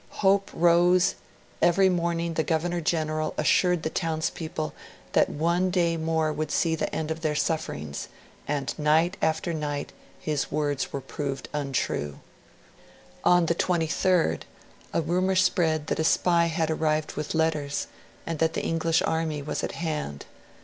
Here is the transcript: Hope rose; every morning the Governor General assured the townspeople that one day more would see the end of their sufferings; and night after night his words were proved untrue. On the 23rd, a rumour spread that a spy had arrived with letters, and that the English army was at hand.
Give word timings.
Hope 0.21 0.49
rose; 0.51 1.13
every 1.61 1.87
morning 1.87 2.33
the 2.33 2.41
Governor 2.41 2.81
General 2.81 3.35
assured 3.37 3.83
the 3.83 3.89
townspeople 3.91 4.73
that 5.13 5.29
one 5.29 5.69
day 5.69 5.95
more 5.95 6.33
would 6.33 6.49
see 6.49 6.73
the 6.73 6.89
end 6.91 7.11
of 7.11 7.21
their 7.21 7.35
sufferings; 7.35 8.07
and 8.47 8.73
night 8.79 9.15
after 9.21 9.53
night 9.53 9.93
his 10.19 10.51
words 10.51 10.91
were 10.91 11.01
proved 11.01 11.49
untrue. 11.53 12.17
On 13.23 13.45
the 13.45 13.53
23rd, 13.53 14.41
a 14.91 15.01
rumour 15.03 15.35
spread 15.35 15.85
that 15.85 15.99
a 15.99 16.03
spy 16.03 16.45
had 16.47 16.71
arrived 16.71 17.11
with 17.13 17.35
letters, 17.35 17.85
and 18.25 18.39
that 18.39 18.53
the 18.53 18.65
English 18.65 19.03
army 19.03 19.43
was 19.43 19.63
at 19.63 19.73
hand. 19.73 20.25